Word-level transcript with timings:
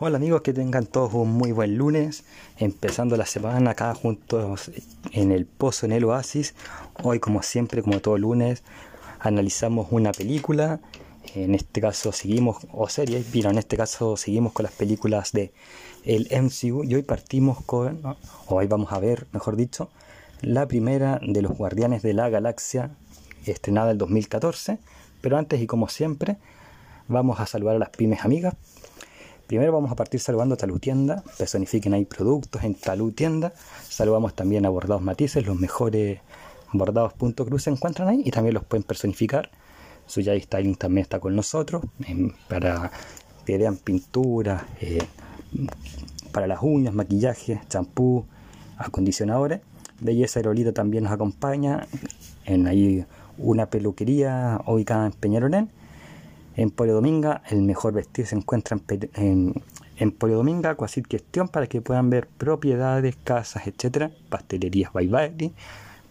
Hola 0.00 0.18
amigos, 0.18 0.42
que 0.42 0.52
tengan 0.52 0.86
todos 0.86 1.12
un 1.14 1.32
muy 1.32 1.50
buen 1.50 1.76
lunes, 1.76 2.22
empezando 2.56 3.16
la 3.16 3.26
semana 3.26 3.72
acá 3.72 3.92
juntos 3.96 4.70
en 5.10 5.32
el 5.32 5.44
pozo 5.44 5.86
en 5.86 5.92
el 5.92 6.04
oasis. 6.04 6.54
Hoy 7.02 7.18
como 7.18 7.42
siempre, 7.42 7.82
como 7.82 7.98
todo 7.98 8.16
lunes, 8.16 8.62
analizamos 9.18 9.88
una 9.90 10.12
película, 10.12 10.78
en 11.34 11.56
este 11.56 11.80
caso 11.80 12.12
seguimos, 12.12 12.58
o 12.72 12.88
series, 12.88 13.26
pero 13.32 13.50
en 13.50 13.58
este 13.58 13.76
caso 13.76 14.16
seguimos 14.16 14.52
con 14.52 14.62
las 14.62 14.72
películas 14.72 15.32
de 15.32 15.52
el 16.04 16.28
MCU 16.30 16.84
y 16.84 16.94
hoy 16.94 17.02
partimos 17.02 17.64
con, 17.64 18.00
hoy 18.46 18.68
vamos 18.68 18.92
a 18.92 19.00
ver, 19.00 19.26
mejor 19.32 19.56
dicho, 19.56 19.90
la 20.42 20.68
primera 20.68 21.18
de 21.26 21.42
los 21.42 21.58
Guardianes 21.58 22.02
de 22.02 22.12
la 22.12 22.28
Galaxia, 22.28 22.92
estrenada 23.46 23.90
el 23.90 23.98
2014, 23.98 24.78
pero 25.20 25.38
antes 25.38 25.60
y 25.60 25.66
como 25.66 25.88
siempre, 25.88 26.36
vamos 27.08 27.40
a 27.40 27.46
saludar 27.46 27.74
a 27.74 27.80
las 27.80 27.90
pymes 27.90 28.24
amigas 28.24 28.54
Primero 29.48 29.72
vamos 29.72 29.90
a 29.90 29.94
partir 29.96 30.20
saludando 30.20 30.56
a 30.56 30.58
Talutienda, 30.58 31.24
personifiquen 31.38 31.94
ahí 31.94 32.04
productos 32.04 32.64
en 32.64 32.74
Talutienda. 32.74 33.54
Saludamos 33.88 34.34
también 34.34 34.66
a 34.66 34.68
Bordados 34.68 35.00
Matices, 35.00 35.46
los 35.46 35.58
mejores 35.58 36.20
bordados 36.74 37.14
punto 37.14 37.46
cruz 37.46 37.62
se 37.62 37.70
encuentran 37.70 38.08
ahí 38.08 38.20
y 38.26 38.30
también 38.30 38.52
los 38.52 38.64
pueden 38.64 38.82
personificar. 38.82 39.50
Su 40.06 40.20
Yay 40.20 40.42
Styling 40.42 40.76
también 40.76 41.04
está 41.04 41.18
con 41.18 41.34
nosotros 41.34 41.82
para 42.46 42.90
que 43.46 43.56
vean 43.56 43.78
pinturas, 43.78 44.64
eh, 44.82 44.98
para 46.30 46.46
las 46.46 46.62
uñas, 46.62 46.92
maquillaje, 46.92 47.58
champú, 47.70 48.26
acondicionadores. 48.76 49.62
Belleza 49.98 50.40
Aerolito 50.40 50.74
también 50.74 51.04
nos 51.04 51.12
acompaña 51.14 51.86
en 52.44 52.66
ahí 52.66 53.06
una 53.38 53.70
peluquería 53.70 54.60
ubicada 54.66 55.06
en 55.06 55.12
Peñarolén 55.12 55.70
en 56.58 56.74
Dominga, 56.76 57.42
el 57.50 57.62
mejor 57.62 57.92
vestido 57.92 58.26
se 58.26 58.34
encuentra 58.34 58.76
en, 59.14 59.62
en, 59.96 60.16
Dominga, 60.18 60.74
cuasi 60.74 61.04
cuestión 61.04 61.46
para 61.46 61.68
que 61.68 61.80
puedan 61.80 62.10
ver 62.10 62.26
propiedades, 62.26 63.16
casas, 63.22 63.68
etcétera, 63.68 64.10
pastelerías 64.28 64.92
by 64.92 65.52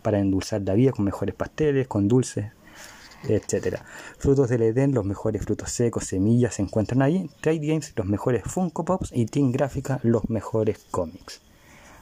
para 0.01 0.19
endulzar 0.19 0.61
la 0.61 0.73
vida 0.73 0.93
con 0.93 1.03
mejores 1.03 1.35
pasteles, 1.35 1.89
con 1.89 2.07
dulces, 2.07 2.45
etcétera. 3.27 3.83
Frutos 4.19 4.47
del 4.47 4.61
Edén, 4.61 4.93
los 4.93 5.03
mejores 5.03 5.43
frutos 5.43 5.69
secos, 5.69 6.05
semillas 6.05 6.55
se 6.55 6.61
encuentran 6.61 7.01
ahí. 7.01 7.29
Trade 7.41 7.67
Games, 7.67 7.91
los 7.97 8.05
mejores 8.05 8.43
Funko 8.45 8.85
Pops 8.85 9.11
y 9.13 9.25
Team 9.25 9.51
Gráfica, 9.51 9.99
los 10.03 10.29
mejores 10.29 10.79
cómics. 10.91 11.41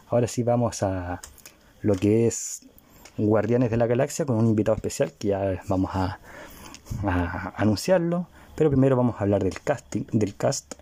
Ahora 0.08 0.27
sí 0.27 0.44
vamos 0.44 0.83
a 0.83 1.20
lo 1.81 1.95
que 1.95 2.27
es 2.27 2.67
Guardianes 3.17 3.72
de 3.72 3.77
la 3.77 3.88
Galaxia 3.88 4.23
con 4.25 4.36
un 4.36 4.45
invitado 4.45 4.75
especial 4.75 5.11
que 5.14 5.30
ya 5.30 5.64
vamos 5.67 5.89
a 5.95 6.20
anunciarlo. 7.55 8.28
Pero 8.55 8.69
primero 8.69 8.95
vamos 8.95 9.16
a 9.17 9.23
hablar 9.23 9.44
del 9.44 9.59
casting, 9.59 10.05
del 10.14 10.36
cast, 10.36 10.75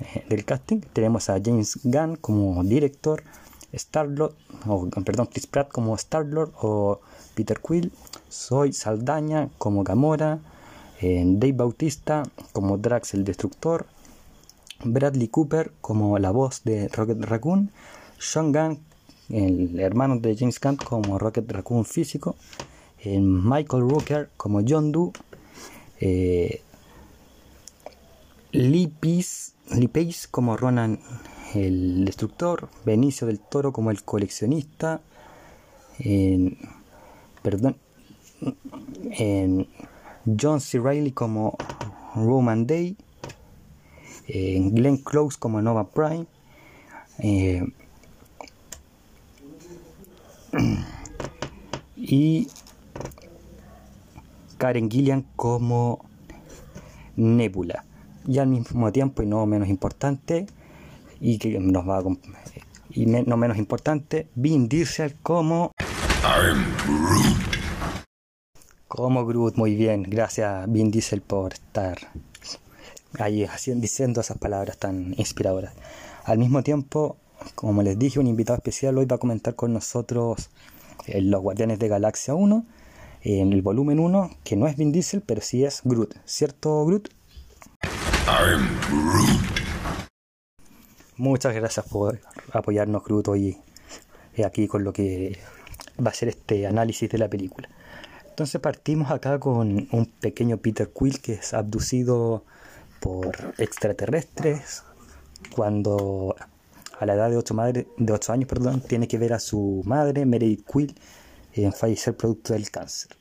eh, 0.00 0.24
del 0.28 0.44
casting. 0.44 0.80
Tenemos 0.92 1.28
a 1.28 1.40
James 1.44 1.80
Gunn 1.82 2.16
como 2.16 2.62
director, 2.62 3.24
Star-Lord, 3.72 4.34
o 4.66 4.88
perdón, 5.04 5.26
Chris 5.26 5.46
Pratt 5.46 5.68
como 5.68 5.94
Star-Lord 5.96 6.52
o 6.60 7.00
Peter 7.34 7.60
Quill, 7.60 7.92
Soy 8.28 8.72
Saldaña 8.72 9.50
como 9.58 9.82
Gamora, 9.82 10.38
eh, 11.00 11.24
Dave 11.26 11.52
Bautista 11.52 12.22
como 12.52 12.78
Drax 12.78 13.14
el 13.14 13.24
Destructor, 13.24 13.86
Bradley 14.84 15.28
Cooper 15.28 15.72
como 15.80 16.18
la 16.18 16.30
voz 16.30 16.62
de 16.64 16.88
Rocket 16.88 17.22
Raccoon, 17.24 17.70
Sean 18.18 18.52
Gunn, 18.52 18.78
el 19.28 19.80
hermano 19.80 20.18
de 20.18 20.36
James 20.36 20.60
Gunn 20.60 20.76
como 20.76 21.18
Rocket 21.18 21.50
Raccoon 21.50 21.84
físico, 21.84 22.36
eh, 23.00 23.20
Michael 23.20 23.88
Rooker 23.88 24.30
como 24.36 24.62
John 24.66 24.92
Doe, 24.92 25.12
Lipis, 28.52 29.54
Lipeis 29.70 30.28
como 30.28 30.56
Ronan 30.56 31.00
el 31.54 32.04
destructor, 32.04 32.68
Benicio 32.84 33.26
del 33.26 33.38
Toro 33.40 33.72
como 33.72 33.90
el 33.90 34.02
coleccionista, 34.02 35.00
perdón, 37.42 37.76
John 40.40 40.60
C. 40.60 40.78
Reilly 40.78 41.12
como 41.12 41.56
Roman 42.14 42.66
Day, 42.66 42.96
Glenn 44.26 44.98
Close 44.98 45.38
como 45.38 45.62
Nova 45.62 45.88
Prime, 45.88 46.26
eh, 47.18 47.64
y 51.96 52.48
Karen 54.66 54.90
Gillian 54.90 55.24
como 55.36 56.04
Nebula 57.14 57.84
y 58.26 58.38
al 58.38 58.48
mismo 58.48 58.90
tiempo 58.90 59.22
y 59.22 59.26
no 59.26 59.46
menos 59.46 59.68
importante 59.68 60.46
y 61.20 61.38
que 61.38 61.60
nos 61.60 61.88
va 61.88 61.98
a 61.98 62.02
y 62.90 63.06
no 63.06 63.36
menos 63.36 63.58
importante 63.58 64.26
Vin 64.34 64.68
Diesel 64.68 65.14
como 65.22 65.70
Groot. 66.84 67.36
como 68.88 69.24
Groot 69.24 69.54
muy 69.54 69.76
bien. 69.76 70.02
Gracias 70.02 70.68
Vin 70.68 70.90
Diesel 70.90 71.20
por 71.20 71.52
estar 71.52 71.98
ahí 73.20 73.46
diciendo 73.76 74.20
esas 74.20 74.38
palabras 74.38 74.78
tan 74.78 75.14
inspiradoras. 75.16 75.74
Al 76.24 76.38
mismo 76.38 76.64
tiempo 76.64 77.18
como 77.54 77.84
les 77.84 77.96
dije 77.96 78.18
un 78.18 78.26
invitado 78.26 78.56
especial 78.56 78.98
hoy 78.98 79.06
va 79.06 79.14
a 79.14 79.20
comentar 79.20 79.54
con 79.54 79.72
nosotros 79.72 80.50
eh, 81.06 81.20
los 81.20 81.40
Guardianes 81.40 81.78
de 81.78 81.86
Galaxia 81.86 82.34
1 82.34 82.66
en 83.26 83.52
el 83.52 83.60
volumen 83.60 83.98
1 83.98 84.30
que 84.44 84.54
no 84.56 84.68
es 84.68 84.76
Vin 84.76 84.92
Diesel 84.92 85.20
pero 85.20 85.40
sí 85.40 85.64
es 85.64 85.80
Groot 85.84 86.14
¿cierto 86.24 86.86
Groot? 86.86 87.08
Muchas 91.16 91.54
gracias 91.54 91.86
por 91.88 92.20
apoyarnos, 92.52 93.02
Cruto, 93.02 93.36
y 93.36 93.56
aquí 94.44 94.68
con 94.68 94.84
lo 94.84 94.92
que 94.92 95.38
va 96.04 96.10
a 96.10 96.14
ser 96.14 96.28
este 96.28 96.66
análisis 96.66 97.08
de 97.08 97.18
la 97.18 97.28
película. 97.28 97.68
Entonces 98.28 98.60
partimos 98.60 99.10
acá 99.10 99.38
con 99.40 99.88
un 99.90 100.06
pequeño 100.20 100.58
Peter 100.58 100.90
Quill 100.92 101.20
que 101.20 101.34
es 101.34 101.54
abducido 101.54 102.44
por 103.00 103.34
extraterrestres 103.58 104.84
cuando 105.54 106.36
a 106.98 107.06
la 107.06 107.14
edad 107.14 107.30
de 107.30 107.38
8, 107.38 107.54
madre, 107.54 107.86
de 107.96 108.20
años 108.28 108.48
perdón, 108.48 108.82
tiene 108.82 109.08
que 109.08 109.18
ver 109.18 109.32
a 109.32 109.40
su 109.40 109.82
madre, 109.84 110.26
Meredith 110.26 110.66
Quill, 110.70 110.94
en 111.64 111.72
fallecer 111.72 112.16
producto 112.16 112.52
del 112.52 112.70
cáncer. 112.70 113.16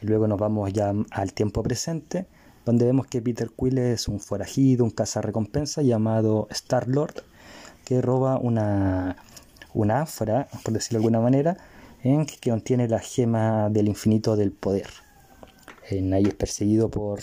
Y 0.00 0.06
luego 0.06 0.26
nos 0.26 0.38
vamos 0.38 0.72
ya 0.72 0.92
al 1.10 1.32
tiempo 1.32 1.62
presente 1.62 2.26
donde 2.66 2.84
vemos 2.84 3.06
que 3.06 3.22
Peter 3.22 3.48
Quill 3.56 3.78
es 3.78 4.08
un 4.08 4.18
forajido, 4.18 4.84
un 4.84 4.90
cazarrecompensa 4.90 5.82
llamado 5.82 6.48
Star-Lord, 6.50 7.22
que 7.84 8.02
roba 8.02 8.38
una, 8.38 9.16
una 9.72 10.02
afra, 10.02 10.48
por 10.64 10.74
decirlo 10.74 10.98
de 10.98 11.04
alguna 11.04 11.20
manera, 11.20 11.56
en 12.02 12.26
que 12.26 12.50
contiene 12.50 12.88
la 12.88 12.98
gema 12.98 13.70
del 13.70 13.86
infinito 13.86 14.34
del 14.34 14.50
poder. 14.50 14.88
En 15.88 16.12
ahí 16.12 16.24
es 16.24 16.34
perseguido 16.34 16.90
por 16.90 17.20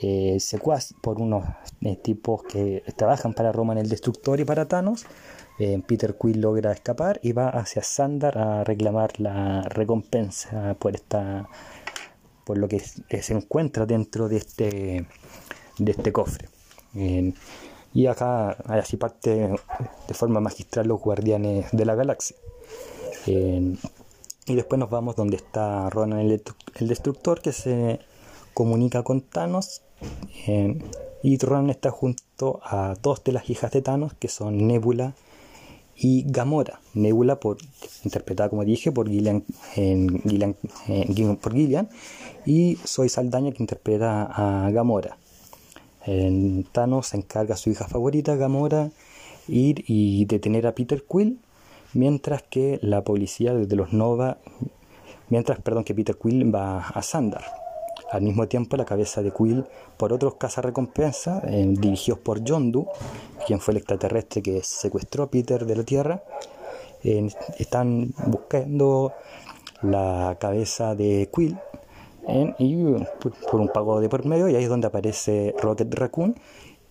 eh, 0.00 0.38
secuaz, 0.38 0.92
por 1.00 1.18
unos 1.18 1.46
eh, 1.80 1.96
tipos 1.96 2.42
que 2.42 2.84
trabajan 2.94 3.32
para 3.32 3.52
Roma 3.52 3.72
en 3.72 3.78
el 3.78 3.88
Destructor 3.88 4.38
y 4.38 4.44
para 4.44 4.68
Thanos. 4.68 5.06
Eh, 5.58 5.82
Peter 5.86 6.16
Quill 6.16 6.40
logra 6.40 6.72
escapar 6.72 7.20
y 7.22 7.32
va 7.32 7.48
hacia 7.48 7.82
Sandar 7.82 8.38
a 8.38 8.64
reclamar 8.64 9.20
la 9.20 9.62
recompensa 9.62 10.74
por 10.78 10.94
esta 10.94 11.48
por 12.44 12.58
lo 12.58 12.66
que 12.68 12.80
se 12.80 13.32
encuentra 13.34 13.86
dentro 13.86 14.28
de 14.28 14.38
este, 14.38 15.06
de 15.78 15.90
este 15.92 16.12
cofre. 16.12 16.48
y 17.94 18.06
acá 18.06 18.50
así 18.66 18.96
parte 18.96 19.54
de 20.08 20.14
forma 20.14 20.40
magistral 20.40 20.88
los 20.88 21.00
guardianes 21.00 21.66
de 21.72 21.84
la 21.84 21.94
galaxia. 21.94 22.36
y 23.26 24.54
después 24.54 24.78
nos 24.78 24.90
vamos 24.90 25.14
donde 25.14 25.36
está 25.36 25.88
Ronan 25.90 26.18
el, 26.18 26.42
destructor 26.80 27.40
que 27.40 27.52
se 27.52 28.00
comunica 28.54 29.04
con 29.04 29.20
Thanos. 29.20 29.82
y 31.22 31.38
Ronan 31.38 31.70
está 31.70 31.90
junto 31.92 32.60
a 32.64 32.96
dos 33.00 33.22
de 33.22 33.32
las 33.32 33.48
hijas 33.50 33.70
de 33.70 33.82
Thanos 33.82 34.14
que 34.14 34.26
son 34.26 34.66
Nebula 34.66 35.14
y 35.96 36.24
Gamora. 36.26 36.80
Nebula 36.94 37.40
por, 37.40 37.58
interpretada 38.04 38.48
como 38.48 38.64
dije 38.64 38.92
por 38.92 39.08
Gillian, 39.08 39.44
por 41.40 41.52
Gillian 41.54 41.88
y 42.46 42.76
Soy 42.84 43.08
Saldaña 43.08 43.52
que 43.52 43.62
interpreta 43.62 44.24
a 44.24 44.70
Gamora. 44.70 45.16
En 46.04 46.64
Thanos 46.64 47.08
se 47.08 47.16
encarga 47.16 47.54
a 47.54 47.56
su 47.56 47.70
hija 47.70 47.86
favorita, 47.86 48.34
Gamora, 48.36 48.90
ir 49.46 49.84
y 49.86 50.24
detener 50.24 50.66
a 50.66 50.74
Peter 50.74 51.04
Quill, 51.08 51.38
mientras 51.94 52.42
que 52.42 52.78
la 52.82 53.04
policía 53.04 53.54
de 53.54 53.76
los 53.76 53.92
Nova, 53.92 54.38
mientras, 55.28 55.60
perdón, 55.60 55.84
que 55.84 55.94
Peter 55.94 56.16
Quill 56.20 56.52
va 56.52 56.88
a 56.88 57.02
Sandar. 57.02 57.61
Al 58.12 58.20
mismo 58.20 58.46
tiempo, 58.46 58.76
la 58.76 58.84
cabeza 58.84 59.22
de 59.22 59.32
Quill 59.32 59.64
por 59.96 60.12
otros 60.12 60.34
cazarrecompensas, 60.34 61.44
eh, 61.44 61.64
dirigidos 61.66 62.18
por 62.20 62.44
Yondu, 62.44 62.86
quien 63.46 63.58
fue 63.58 63.72
el 63.72 63.78
extraterrestre 63.78 64.42
que 64.42 64.62
secuestró 64.62 65.24
a 65.24 65.30
Peter 65.30 65.64
de 65.64 65.76
la 65.76 65.82
Tierra, 65.82 66.22
eh, 67.04 67.26
están 67.58 68.12
buscando 68.26 69.14
la 69.80 70.36
cabeza 70.38 70.94
de 70.94 71.30
Quill 71.34 71.58
y 72.58 72.84
por, 73.50 73.60
un 73.60 73.68
pago 73.68 73.98
de 74.00 74.10
por 74.10 74.26
medio 74.26 74.46
y 74.46 74.56
ahí 74.56 74.64
es 74.64 74.68
donde 74.68 74.88
aparece 74.88 75.54
Rocket 75.60 75.92
Raccoon 75.94 76.38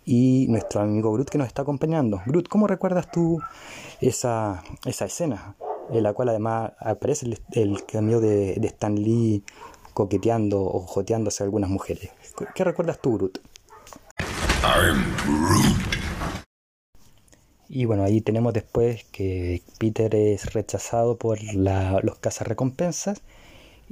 y 0.04 0.48
nuestro 0.50 0.82
amigo 0.82 1.14
Groot 1.14 1.30
que 1.30 1.38
nos 1.38 1.48
está 1.48 1.62
acompañando. 1.62 2.20
Groot, 2.26 2.48
¿cómo 2.48 2.66
recuerdas 2.66 3.12
tú 3.12 3.40
esa, 4.02 4.64
esa 4.86 5.06
escena? 5.06 5.56
En 5.92 6.02
la 6.02 6.14
cual 6.14 6.30
además 6.30 6.72
aparece 6.80 7.28
el, 7.28 7.40
el 7.52 7.86
cambio 7.86 8.20
de, 8.20 8.56
de 8.56 8.68
Stan 8.68 8.96
Lee 8.96 9.44
coqueteando 10.02 10.60
o 10.64 10.80
joteándose 10.80 11.44
a 11.44 11.46
algunas 11.46 11.70
mujeres. 11.70 12.10
¿Qué 12.56 12.64
recuerdas 12.64 13.00
tú, 13.00 13.18
Groot? 13.18 13.38
Y 17.70 17.86
bueno, 17.86 18.04
ahí 18.04 18.20
tenemos 18.22 18.52
después 18.52 19.04
que 19.12 19.62
Peter 19.78 20.16
es 20.16 20.54
rechazado 20.54 21.18
por 21.18 21.38
la, 21.54 22.00
los 22.02 22.18
cazarrecompensas 22.18 23.22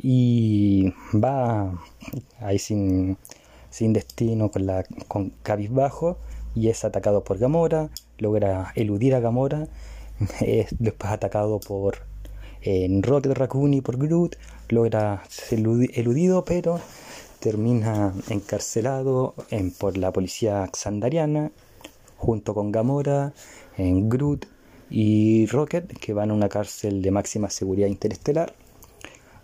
y 0.01 0.95
va 1.13 1.79
ahí 2.39 2.57
sin, 2.57 3.17
sin 3.69 3.93
destino 3.93 4.49
con, 4.49 4.65
la, 4.65 4.83
con 5.07 5.29
cabizbajo 5.43 6.17
y 6.55 6.69
es 6.69 6.83
atacado 6.85 7.23
por 7.23 7.37
Gamora, 7.37 7.91
logra 8.17 8.71
eludir 8.73 9.13
a 9.13 9.19
Gamora, 9.19 9.67
es 10.41 10.75
después 10.79 11.11
atacado 11.11 11.59
por 11.59 12.09
en 12.61 13.03
Rocket 13.03 13.37
Raccoon 13.37 13.75
y 13.75 13.81
por 13.81 13.97
Groot, 13.97 14.37
logra 14.69 15.23
ser 15.29 15.59
eludido, 15.59 16.45
pero 16.45 16.79
termina 17.39 18.13
encarcelado 18.29 19.33
en, 19.49 19.71
por 19.71 19.97
la 19.97 20.11
policía 20.11 20.69
xandariana 20.73 21.51
junto 22.17 22.53
con 22.53 22.71
Gamora, 22.71 23.33
en 23.77 24.09
Groot 24.09 24.45
y 24.89 25.45
Rocket, 25.47 25.87
que 25.99 26.13
van 26.13 26.31
a 26.31 26.33
una 26.33 26.49
cárcel 26.49 27.01
de 27.01 27.11
máxima 27.11 27.49
seguridad 27.49 27.87
interestelar, 27.87 28.53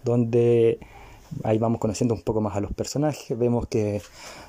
donde 0.03 0.79
ahí 1.43 1.57
vamos 1.57 1.79
conociendo 1.79 2.13
un 2.13 2.21
poco 2.21 2.41
más 2.41 2.55
a 2.55 2.59
los 2.59 2.73
personajes. 2.73 3.37
Vemos 3.37 3.67
que 3.67 4.01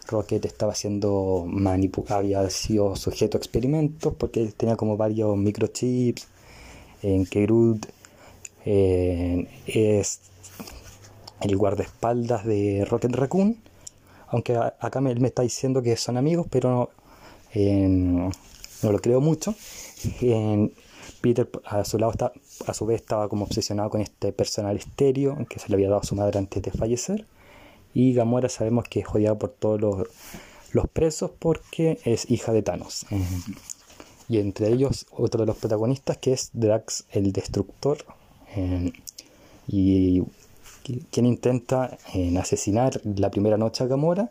Rocket 0.08 0.44
estaba 0.44 0.74
siendo 0.74 1.44
manipulado, 1.46 2.16
había 2.16 2.50
sido 2.50 2.96
sujeto 2.96 3.38
a 3.38 3.40
experimentos 3.40 4.14
porque 4.18 4.46
tenía 4.56 4.76
como 4.76 4.96
varios 4.96 5.36
microchips, 5.36 6.26
en 7.02 7.26
que 7.26 7.42
Groot 7.42 7.86
eh, 8.64 9.46
es 9.66 10.20
el 11.40 11.56
guardaespaldas 11.56 12.44
de 12.44 12.84
Rocket 12.84 13.14
Raccoon, 13.14 13.56
aunque 14.28 14.56
acá 14.56 15.00
me, 15.00 15.14
me 15.14 15.28
está 15.28 15.42
diciendo 15.42 15.82
que 15.82 15.96
son 15.96 16.16
amigos, 16.16 16.46
pero 16.50 16.90
no 17.54 18.92
lo 18.92 18.98
creo 18.98 19.20
mucho. 19.20 19.54
Peter 21.20 21.48
a 21.64 21.84
su 21.84 21.98
lado 21.98 22.12
está, 22.12 22.32
a 22.66 22.74
su 22.74 22.86
vez 22.86 23.00
estaba 23.00 23.28
como 23.28 23.44
obsesionado 23.44 23.90
con 23.90 24.00
este 24.00 24.32
personal 24.32 24.76
estéreo 24.76 25.36
que 25.48 25.58
se 25.58 25.68
le 25.68 25.74
había 25.74 25.88
dado 25.88 26.00
a 26.00 26.04
su 26.04 26.14
madre 26.14 26.38
antes 26.38 26.62
de 26.62 26.70
fallecer. 26.70 27.26
Y 27.94 28.12
Gamora 28.12 28.48
sabemos 28.48 28.84
que 28.84 29.00
es 29.00 29.06
odiada 29.08 29.38
por 29.38 29.50
todos 29.50 29.80
los, 29.80 30.88
presos 30.92 31.30
porque 31.38 31.98
es 32.04 32.30
hija 32.30 32.52
de 32.52 32.62
Thanos. 32.62 33.06
Y 34.28 34.38
entre 34.38 34.68
ellos 34.68 35.06
otro 35.10 35.40
de 35.40 35.46
los 35.46 35.56
protagonistas 35.56 36.18
que 36.18 36.32
es 36.32 36.50
Drax 36.52 37.06
el 37.10 37.32
Destructor. 37.32 38.04
Y 39.66 40.22
quien 41.10 41.26
intenta 41.26 41.98
eh, 42.14 42.36
asesinar 42.38 43.00
la 43.04 43.30
primera 43.30 43.56
noche 43.56 43.84
a 43.84 43.86
Gamora 43.86 44.30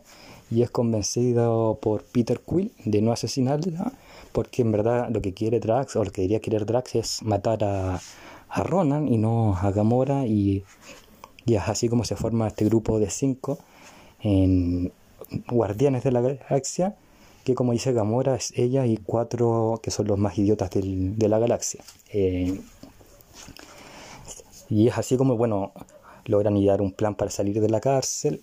y 0.50 0.62
es 0.62 0.70
convencido 0.70 1.78
por 1.80 2.04
Peter 2.04 2.40
Quill 2.40 2.72
de 2.84 3.02
no 3.02 3.12
asesinarla 3.12 3.92
porque 4.32 4.62
en 4.62 4.72
verdad 4.72 5.08
lo 5.10 5.20
que 5.20 5.34
quiere 5.34 5.60
Drax 5.60 5.96
o 5.96 6.04
lo 6.04 6.10
que 6.10 6.22
debería 6.22 6.40
querer 6.40 6.66
Drax 6.66 6.94
es 6.94 7.22
matar 7.22 7.64
a, 7.64 8.00
a 8.48 8.62
Ronan 8.62 9.08
y 9.08 9.18
no 9.18 9.56
a 9.56 9.70
Gamora 9.70 10.26
y, 10.26 10.64
y, 11.44 11.54
es 11.54 11.62
así 11.68 11.88
como 11.88 12.04
se 12.04 12.16
forma 12.16 12.46
este 12.46 12.64
grupo 12.64 12.98
de 12.98 13.10
cinco 13.10 13.58
en 14.20 14.92
guardianes 15.48 16.04
de 16.04 16.12
la 16.12 16.20
galaxia 16.20 16.96
que 17.44 17.54
como 17.54 17.72
dice 17.72 17.92
Gamora 17.92 18.34
es 18.34 18.52
ella 18.56 18.86
y 18.86 18.96
cuatro 18.96 19.80
que 19.82 19.90
son 19.90 20.08
los 20.08 20.18
más 20.18 20.36
idiotas 20.36 20.70
del, 20.70 21.16
de 21.16 21.28
la 21.28 21.38
galaxia. 21.38 21.80
Eh, 22.12 22.60
y 24.68 24.88
es 24.88 24.98
así 24.98 25.16
como 25.16 25.36
bueno 25.36 25.72
logran 26.26 26.56
idear 26.56 26.82
un 26.82 26.92
plan 26.92 27.14
para 27.14 27.30
salir 27.30 27.60
de 27.60 27.68
la 27.68 27.80
cárcel 27.80 28.42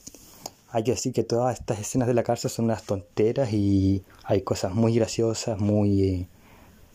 hay 0.74 0.84
que 0.84 0.92
decir 0.92 1.14
que 1.14 1.24
todas 1.24 1.60
estas 1.60 1.80
escenas 1.80 2.08
de 2.08 2.16
la 2.16 2.24
cárcel 2.24 2.50
son 2.50 2.66
unas 2.66 2.82
tonteras 2.82 3.54
y 3.54 4.02
hay 4.24 4.42
cosas 4.42 4.74
muy 4.74 4.96
graciosas, 4.96 5.60
muy 5.60 6.02
eh, 6.02 6.28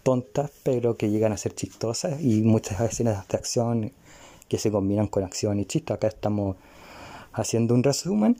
tontas, 0.02 0.50
pero 0.64 0.96
que 0.96 1.10
llegan 1.10 1.30
a 1.30 1.36
ser 1.36 1.54
chistosas 1.54 2.20
y 2.20 2.42
muchas 2.42 2.80
escenas 2.80 3.28
de 3.28 3.36
acción 3.36 3.92
que 4.48 4.58
se 4.58 4.72
combinan 4.72 5.06
con 5.06 5.22
acción 5.22 5.60
y 5.60 5.64
chiste. 5.64 5.92
Acá 5.92 6.08
estamos 6.08 6.56
haciendo 7.32 7.72
un 7.72 7.84
resumen 7.84 8.36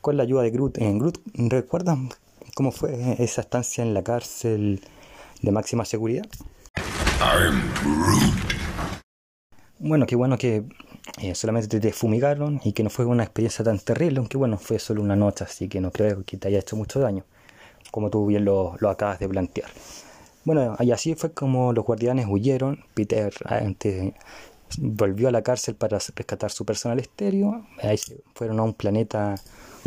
con 0.00 0.16
la 0.16 0.24
ayuda 0.24 0.42
de 0.42 0.50
Groot. 0.50 0.78
En 0.78 0.98
Groot, 0.98 1.20
¿recuerdan 1.32 2.08
cómo 2.56 2.72
fue 2.72 3.22
esa 3.22 3.42
estancia 3.42 3.84
en 3.84 3.94
la 3.94 4.02
cárcel 4.02 4.80
de 5.42 5.52
máxima 5.52 5.84
seguridad? 5.84 6.24
Bueno, 9.78 10.06
qué 10.08 10.16
bueno 10.16 10.38
que 10.38 10.64
eh, 11.22 11.36
solamente 11.36 11.78
te 11.78 11.92
fumigaron 11.92 12.60
y 12.64 12.72
que 12.72 12.82
no 12.82 12.90
fue 12.90 13.04
una 13.04 13.22
experiencia 13.22 13.64
tan 13.64 13.78
terrible, 13.78 14.18
aunque 14.18 14.36
bueno, 14.36 14.58
fue 14.58 14.80
solo 14.80 15.00
una 15.02 15.14
noche, 15.14 15.44
así 15.44 15.68
que 15.68 15.80
no 15.80 15.92
creo 15.92 16.24
que 16.24 16.36
te 16.36 16.48
haya 16.48 16.58
hecho 16.58 16.74
mucho 16.74 16.98
daño, 16.98 17.22
como 17.92 18.10
tú 18.10 18.26
bien 18.26 18.44
lo, 18.44 18.74
lo 18.80 18.90
acabas 18.90 19.20
de 19.20 19.28
plantear. 19.28 19.70
Bueno, 20.44 20.76
y 20.80 20.90
así 20.90 21.14
fue 21.14 21.30
como 21.30 21.72
los 21.72 21.84
guardianes 21.84 22.26
huyeron, 22.28 22.84
Peter 22.94 23.32
volvió 24.78 25.28
a 25.28 25.30
la 25.30 25.42
cárcel 25.42 25.76
para 25.76 25.98
rescatar 25.98 26.50
su 26.50 26.64
personal 26.64 26.98
estéreo, 26.98 27.64
ahí 27.80 28.00
fueron 28.34 28.58
a 28.58 28.64
un 28.64 28.74
planeta 28.74 29.36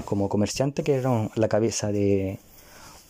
como 0.06 0.30
comerciante 0.30 0.84
que 0.84 0.96
era 0.96 1.30
la 1.36 1.50
cabeza 1.50 1.92
de 1.92 2.40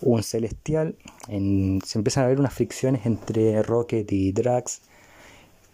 un 0.01 0.23
celestial, 0.23 0.95
se 1.27 1.99
empiezan 1.99 2.23
a 2.23 2.27
ver 2.27 2.39
unas 2.39 2.55
fricciones 2.55 3.05
entre 3.05 3.61
Rocket 3.61 4.11
y 4.11 4.31
Drax, 4.31 4.81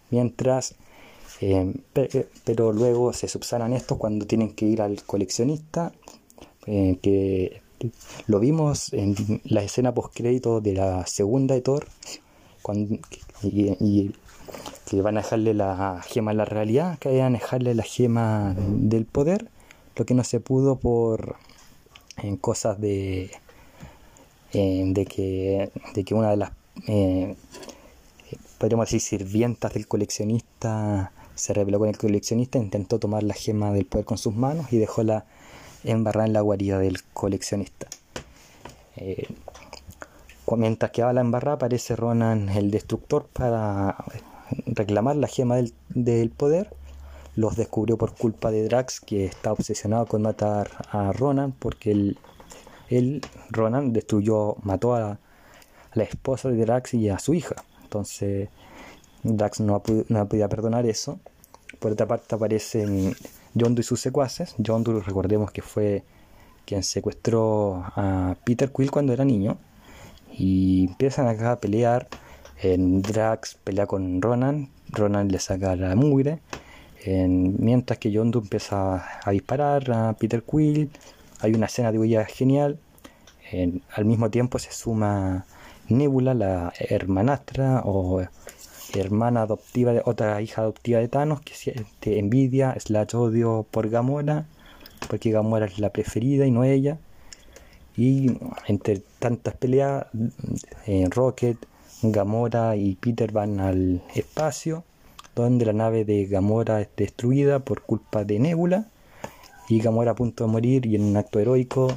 mientras 0.09 0.75
eh, 1.41 1.73
eh, 1.95 2.27
pero 2.45 2.71
luego 2.71 3.13
se 3.13 3.27
subsanan 3.27 3.73
estos 3.73 3.97
cuando 3.97 4.27
tienen 4.27 4.53
que 4.53 4.65
ir 4.65 4.81
al 4.81 5.01
coleccionista, 5.03 5.91
eh, 6.67 6.99
que 7.01 7.61
lo 8.27 8.39
vimos 8.39 8.93
en 8.93 9.15
la 9.45 9.63
escena 9.63 9.91
post 9.91 10.13
crédito 10.15 10.61
de 10.61 10.73
la 10.73 11.07
segunda 11.07 11.55
de 11.55 11.61
Thor, 11.61 11.87
cuando, 12.61 12.99
y, 13.41 14.11
que 14.85 15.01
van 15.01 15.17
a 15.17 15.21
dejarle 15.21 15.55
la 15.55 16.03
gema 16.05 16.29
en 16.29 16.37
la 16.37 16.45
realidad, 16.45 16.99
que 16.99 17.17
van 17.17 17.35
a 17.35 17.39
dejarle 17.39 17.73
la 17.73 17.83
gema 17.83 18.55
del 18.55 19.05
poder, 19.05 19.49
lo 19.95 20.05
que 20.05 20.13
no 20.13 20.23
se 20.23 20.39
pudo 20.41 20.75
por 20.75 21.37
en 22.17 22.37
cosas 22.37 22.79
de, 22.79 23.31
de, 24.53 25.05
que, 25.09 25.71
de 25.95 26.03
que 26.03 26.13
una 26.13 26.29
de 26.29 26.37
las 26.37 26.51
podríamos 28.59 28.91
decir 28.91 29.01
sirvientas 29.01 29.73
del 29.73 29.87
coleccionista 29.87 31.11
se 31.35 31.53
rebeló 31.53 31.79
con 31.79 31.89
el 31.89 31.97
coleccionista, 31.97 32.57
intentó 32.57 32.99
tomar 32.99 33.23
la 33.23 33.33
gema 33.33 33.71
del 33.71 33.85
poder 33.85 34.05
con 34.05 34.17
sus 34.17 34.35
manos 34.35 34.71
y 34.71 34.77
dejóla 34.77 35.25
embarrada 35.83 36.27
en 36.27 36.33
la 36.33 36.41
guarida 36.41 36.79
del 36.79 37.01
coleccionista. 37.13 37.87
Eh, 38.97 39.27
mientras 40.57 40.91
que 40.91 41.03
va 41.03 41.13
la 41.13 41.21
embarrada, 41.21 41.55
aparece 41.55 41.95
Ronan 41.95 42.49
el 42.49 42.71
destructor 42.71 43.27
para 43.31 43.95
reclamar 44.65 45.15
la 45.15 45.27
gema 45.27 45.57
del, 45.89 46.29
poder. 46.29 46.73
Los 47.35 47.55
descubrió 47.55 47.97
por 47.97 48.13
culpa 48.13 48.51
de 48.51 48.63
Drax, 48.63 48.99
que 48.99 49.25
está 49.25 49.53
obsesionado 49.53 50.05
con 50.05 50.21
matar 50.21 50.69
a 50.91 51.13
Ronan, 51.13 51.53
porque 51.53 52.15
él, 52.89 53.21
Ronan, 53.49 53.93
destruyó, 53.93 54.57
mató 54.63 54.95
a 54.95 55.19
la 55.93 56.03
esposa 56.03 56.49
de 56.49 56.57
Drax 56.57 56.93
y 56.95 57.09
a 57.09 57.19
su 57.19 57.33
hija. 57.33 57.55
Entonces, 57.83 58.49
Drax 59.23 59.59
no 59.61 59.75
ha, 59.75 59.81
no 60.09 60.27
podido 60.27 60.49
perdonar 60.49 60.85
eso 60.85 61.19
por 61.79 61.91
otra 61.91 62.07
parte 62.07 62.35
aparecen 62.35 63.13
Yondu 63.53 63.81
y 63.81 63.83
sus 63.83 63.99
secuaces. 63.99 64.55
Yondu, 64.57 64.99
recordemos 64.99 65.51
que 65.51 65.61
fue 65.61 66.03
quien 66.65 66.83
secuestró 66.83 67.83
a 67.95 68.35
Peter 68.45 68.71
Quill 68.71 68.91
cuando 68.91 69.13
era 69.13 69.25
niño. 69.25 69.57
Y 70.31 70.85
empiezan 70.87 71.27
acá 71.27 71.53
a 71.53 71.59
pelear. 71.59 72.07
En 72.61 73.01
Drax 73.01 73.55
pelea 73.63 73.87
con 73.87 74.21
Ronan. 74.21 74.69
Ronan 74.89 75.29
le 75.29 75.39
saca 75.39 75.75
la 75.75 75.95
mugre. 75.95 76.39
mientras 77.05 77.97
que 77.97 78.11
Yondu 78.11 78.39
empieza 78.39 79.03
a 79.23 79.31
disparar 79.31 79.91
a 79.91 80.13
Peter 80.13 80.43
Quill. 80.43 80.91
Hay 81.39 81.53
una 81.53 81.65
escena 81.65 81.91
de 81.91 81.99
huella 81.99 82.25
genial. 82.25 82.79
al 83.95 84.05
mismo 84.05 84.29
tiempo 84.29 84.59
se 84.59 84.71
suma 84.71 85.45
Nebula, 85.89 86.33
la 86.33 86.71
hermanastra 86.79 87.81
o 87.83 88.21
hermana 88.99 89.43
adoptiva, 89.43 89.93
de, 89.93 90.01
otra 90.05 90.41
hija 90.41 90.61
adoptiva 90.61 90.99
de 90.99 91.07
Thanos, 91.07 91.41
que 91.41 91.53
siente 91.53 92.19
envidia, 92.19 92.75
slash 92.79 93.15
odio 93.15 93.65
por 93.69 93.89
Gamora, 93.89 94.45
porque 95.09 95.31
Gamora 95.31 95.65
es 95.65 95.79
la 95.79 95.91
preferida 95.91 96.45
y 96.45 96.51
no 96.51 96.63
ella. 96.63 96.99
Y 97.95 98.37
entre 98.67 99.01
tantas 99.19 99.55
peleas, 99.55 100.05
eh, 100.87 101.07
Rocket, 101.09 101.57
Gamora 102.03 102.75
y 102.75 102.95
Peter 102.95 103.31
van 103.31 103.59
al 103.59 104.01
espacio, 104.15 104.83
donde 105.35 105.65
la 105.65 105.73
nave 105.73 106.05
de 106.05 106.25
Gamora 106.25 106.81
es 106.81 106.89
destruida 106.95 107.59
por 107.59 107.81
culpa 107.81 108.23
de 108.23 108.39
Nebula, 108.39 108.87
y 109.69 109.79
Gamora 109.79 110.11
a 110.11 110.15
punto 110.15 110.45
de 110.45 110.51
morir 110.51 110.85
y 110.85 110.95
en 110.95 111.03
un 111.03 111.17
acto 111.17 111.39
heroico 111.39 111.87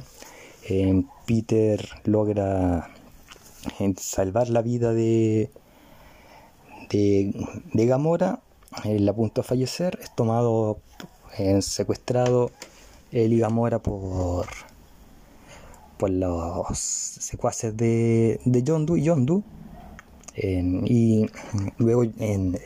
Peter 1.25 1.87
logra 2.05 2.89
salvar 3.97 4.49
la 4.49 4.61
vida 4.61 4.93
de, 4.93 5.49
de, 6.89 7.85
Gamora, 7.85 8.41
él 8.83 9.07
a 9.07 9.13
punto 9.13 9.41
de 9.41 9.47
fallecer, 9.47 9.99
es 10.01 10.13
tomado, 10.15 10.79
secuestrado 11.59 12.51
él 13.11 13.33
y 13.33 13.39
Gamora 13.39 13.79
por, 13.79 14.47
por 15.97 16.09
los 16.09 16.77
secuaces 16.77 17.75
de, 17.77 18.39
de 18.45 18.63
Yondu 18.63 18.97
Yondu. 18.97 19.43
y 20.35 21.25
luego 21.77 22.03
en, 22.03 22.59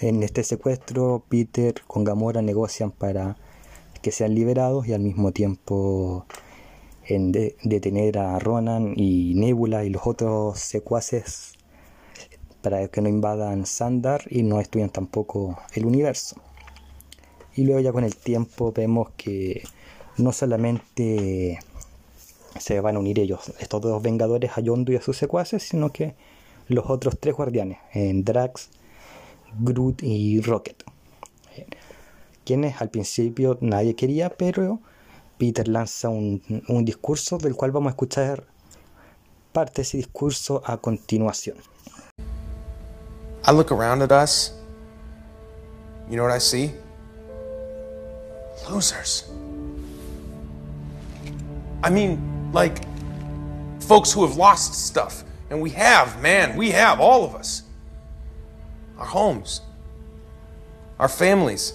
en 0.00 0.22
este 0.22 0.42
secuestro 0.44 1.22
Peter 1.28 1.74
con 1.86 2.04
Gamora 2.04 2.40
negocian 2.42 2.90
para 2.90 3.36
que 4.00 4.12
sean 4.12 4.34
liberados 4.34 4.86
y 4.88 4.94
al 4.94 5.00
mismo 5.00 5.32
tiempo 5.32 6.24
en 7.06 7.32
detener 7.32 8.18
a 8.18 8.38
Ronan 8.38 8.94
y 8.96 9.34
Nebula 9.34 9.84
y 9.84 9.90
los 9.90 10.06
otros 10.06 10.60
secuaces 10.60 11.54
para 12.62 12.88
que 12.88 13.00
no 13.00 13.08
invadan 13.08 13.66
Sandar 13.66 14.22
y 14.30 14.42
no 14.42 14.58
destruyan 14.58 14.90
tampoco 14.90 15.58
el 15.74 15.86
universo. 15.86 16.36
Y 17.54 17.64
luego 17.64 17.80
ya 17.80 17.92
con 17.92 18.04
el 18.04 18.16
tiempo 18.16 18.72
vemos 18.72 19.10
que 19.16 19.62
no 20.16 20.32
solamente 20.32 21.58
se 22.58 22.80
van 22.80 22.96
a 22.96 22.98
unir 22.98 23.18
ellos, 23.18 23.52
estos 23.58 23.80
dos 23.80 24.02
vengadores 24.02 24.52
a 24.56 24.60
Yondu 24.60 24.92
y 24.92 24.96
a 24.96 25.02
sus 25.02 25.16
secuaces, 25.16 25.62
sino 25.62 25.92
que 25.92 26.14
los 26.68 26.88
otros 26.88 27.18
tres 27.18 27.34
guardianes, 27.34 27.78
en 27.92 28.24
Drax, 28.24 28.70
Groot 29.58 30.02
y 30.02 30.40
Rocket. 30.40 30.84
Quienes 32.44 32.80
al 32.80 32.90
principio 32.90 33.58
nadie 33.60 33.94
quería, 33.94 34.30
pero 34.30 34.80
Peter 35.38 35.66
lanza 35.66 36.08
un, 36.08 36.42
un 36.68 36.84
discurso 36.84 37.38
del 37.38 37.56
cual 37.56 37.72
vamos 37.72 37.88
a 37.88 37.90
escuchar 37.90 38.44
parte 39.52 39.76
de 39.76 39.82
ese 39.82 39.96
discurso 39.96 40.62
a 40.64 40.76
continuación. 40.76 41.56
I 43.50 43.52
look 43.52 43.72
around 43.72 44.00
at 44.00 44.12
us. 44.12 44.52
You 46.08 46.16
know 46.16 46.22
what 46.22 46.30
I 46.30 46.38
see? 46.38 46.70
Losers. 48.70 49.28
I 51.82 51.90
mean, 51.90 52.52
like, 52.52 52.78
folks 53.80 54.12
who 54.12 54.24
have 54.24 54.36
lost 54.36 54.74
stuff. 54.74 55.24
And 55.50 55.60
we 55.60 55.70
have, 55.70 56.22
man, 56.22 56.56
we 56.56 56.70
have, 56.70 57.00
all 57.00 57.24
of 57.24 57.34
us. 57.34 57.64
Our 58.96 59.06
homes, 59.06 59.62
our 61.00 61.08
families, 61.08 61.74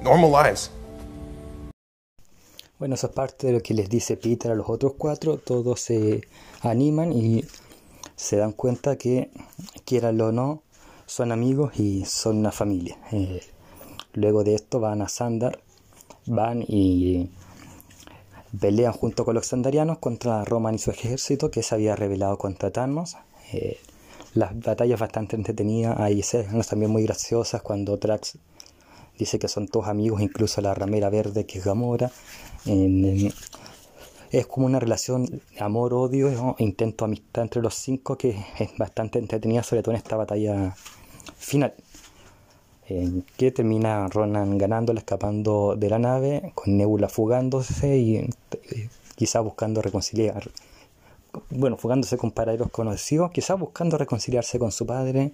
normal 0.00 0.30
lives. 0.30 0.70
Bueno, 2.78 2.94
eso 2.94 3.08
es 3.08 3.12
parte 3.12 3.48
de 3.48 3.54
lo 3.54 3.60
que 3.60 3.74
les 3.74 3.88
dice 3.88 4.16
Peter 4.16 4.52
a 4.52 4.54
los 4.54 4.68
otros 4.68 4.92
cuatro. 4.96 5.38
Todos 5.38 5.80
se 5.80 6.20
animan 6.62 7.12
y 7.12 7.44
se 8.16 8.36
dan 8.36 8.52
cuenta 8.52 8.96
que, 8.96 9.30
quieranlo 9.84 10.28
o 10.28 10.32
no, 10.32 10.62
son 11.06 11.32
amigos 11.32 11.78
y 11.78 12.04
son 12.04 12.38
una 12.38 12.50
familia. 12.50 12.98
Eh, 13.12 13.42
luego 14.14 14.42
de 14.42 14.54
esto 14.54 14.80
van 14.80 15.02
a 15.02 15.08
Sandar, 15.08 15.60
van 16.26 16.64
y 16.66 17.30
pelean 18.58 18.92
junto 18.92 19.24
con 19.24 19.34
los 19.34 19.46
sandarianos 19.46 19.98
contra 19.98 20.44
Roman 20.44 20.74
y 20.74 20.78
su 20.78 20.90
ejército 20.90 21.50
que 21.50 21.62
se 21.62 21.74
había 21.74 21.94
rebelado 21.94 22.38
contra 22.38 22.70
Thanos. 22.70 23.16
Eh, 23.52 23.78
las 24.34 24.58
batallas 24.58 24.98
bastante 24.98 25.36
entretenidas, 25.36 25.98
hay 25.98 26.20
escenas 26.20 26.68
también 26.68 26.90
muy 26.90 27.04
graciosas 27.04 27.62
cuando 27.62 27.96
Drax 27.96 28.38
dice 29.18 29.38
que 29.38 29.48
son 29.48 29.68
todos 29.68 29.88
amigos, 29.88 30.20
incluso 30.20 30.60
la 30.60 30.74
ramera 30.74 31.08
verde 31.08 31.46
que 31.46 31.58
es 31.58 31.64
Gamora. 31.64 32.10
Es 34.38 34.46
como 34.46 34.66
una 34.66 34.78
relación 34.78 35.40
amor-odio, 35.58 36.56
intento 36.58 37.04
amistad 37.04 37.44
entre 37.44 37.62
los 37.62 37.74
cinco 37.74 38.18
que 38.18 38.36
es 38.58 38.76
bastante 38.76 39.18
entretenida, 39.18 39.62
sobre 39.62 39.82
todo 39.82 39.92
en 39.92 39.98
esta 39.98 40.16
batalla 40.16 40.74
final. 41.36 41.74
que 43.36 43.50
termina 43.50 44.08
Ronan 44.08 44.58
ganándola, 44.58 45.00
escapando 45.00 45.74
de 45.76 45.90
la 45.90 45.98
nave, 45.98 46.52
con 46.54 46.76
Nebula 46.76 47.08
fugándose 47.08 47.96
y 47.96 48.16
eh, 48.16 48.88
quizás 49.16 49.42
buscando 49.42 49.80
reconciliar, 49.80 50.50
bueno, 51.50 51.76
fugándose 51.76 52.16
con 52.18 52.30
paraderos 52.30 52.70
conocidos, 52.70 53.30
quizás 53.30 53.58
buscando 53.58 53.96
reconciliarse 53.98 54.58
con 54.58 54.70
su 54.70 54.86
padre 54.86 55.32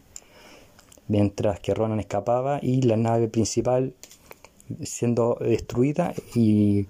mientras 1.08 1.60
que 1.60 1.74
Ronan 1.74 2.00
escapaba 2.00 2.60
y 2.62 2.82
la 2.82 2.96
nave 2.96 3.28
principal 3.28 3.94
siendo 4.82 5.36
destruida 5.40 6.14
y 6.34 6.86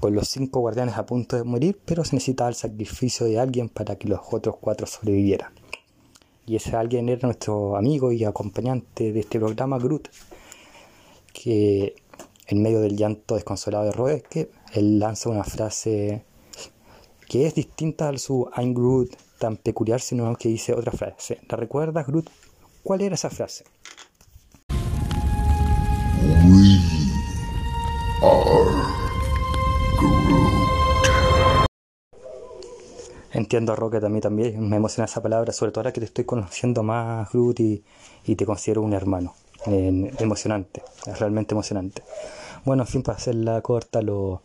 con 0.00 0.14
los 0.14 0.28
cinco 0.28 0.60
guardianes 0.60 0.96
a 0.96 1.06
punto 1.06 1.36
de 1.36 1.44
morir, 1.44 1.78
pero 1.84 2.04
se 2.04 2.16
necesitaba 2.16 2.50
el 2.50 2.56
sacrificio 2.56 3.26
de 3.26 3.38
alguien 3.38 3.68
para 3.68 3.96
que 3.96 4.08
los 4.08 4.20
otros 4.30 4.56
cuatro 4.60 4.86
sobrevivieran. 4.86 5.52
Y 6.46 6.56
ese 6.56 6.76
alguien 6.76 7.08
era 7.08 7.28
nuestro 7.28 7.76
amigo 7.76 8.12
y 8.12 8.24
acompañante 8.24 9.12
de 9.12 9.20
este 9.20 9.38
programa, 9.38 9.78
Groot, 9.78 10.08
que 11.32 11.94
en 12.48 12.62
medio 12.62 12.80
del 12.80 12.96
llanto 12.96 13.36
desconsolado 13.36 13.84
de 13.84 13.92
Roderick, 13.92 14.50
él 14.72 14.98
lanza 14.98 15.28
una 15.28 15.44
frase 15.44 16.24
que 17.28 17.46
es 17.46 17.54
distinta 17.54 18.08
a 18.08 18.18
su 18.18 18.50
I'm 18.56 18.74
Groot 18.74 19.16
tan 19.38 19.56
peculiar, 19.56 20.00
sino 20.00 20.34
que 20.36 20.48
dice 20.48 20.74
otra 20.74 20.92
frase. 20.92 21.40
¿La 21.48 21.56
recuerdas, 21.56 22.06
Groot? 22.06 22.28
¿Cuál 22.82 23.00
era 23.02 23.14
esa 23.14 23.30
frase? 23.30 23.64
We 26.44 26.78
are 28.22 28.81
Entiendo 33.32 33.72
a 33.72 34.08
mí 34.08 34.20
también, 34.20 34.68
me 34.68 34.76
emociona 34.76 35.06
esa 35.06 35.22
palabra, 35.22 35.52
sobre 35.52 35.72
todo 35.72 35.80
ahora 35.80 35.92
que 35.92 36.00
te 36.00 36.06
estoy 36.06 36.24
conociendo 36.24 36.82
más, 36.82 37.32
Groot, 37.32 37.60
y, 37.60 37.82
te 38.36 38.44
considero 38.44 38.82
un 38.82 38.92
hermano. 38.92 39.34
emocionante, 39.66 40.82
realmente 41.18 41.54
emocionante. 41.54 42.02
Bueno, 42.64 42.82
en 42.82 42.88
fin, 42.88 43.02
para 43.02 43.16
hacerla 43.16 43.60
corta, 43.62 44.02
los 44.02 44.40